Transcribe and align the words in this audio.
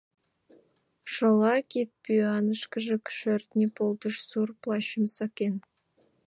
Шола 1.11 1.55
кидпӱанышкыже 1.71 2.95
шӧртньӧ 3.17 3.67
полдышан 3.77 4.25
сур 4.27 4.49
плащым 4.61 5.03
сакен. 5.15 5.55